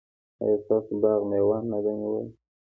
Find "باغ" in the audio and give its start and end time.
1.01-1.21